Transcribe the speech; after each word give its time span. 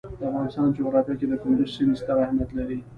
د 0.19 0.21
افغانستان 0.29 0.67
جغرافیه 0.77 1.15
کې 1.19 1.37
کندز 1.43 1.69
سیند 1.75 1.97
ستر 2.01 2.15
اهمیت 2.23 2.49
لري. 2.57 2.77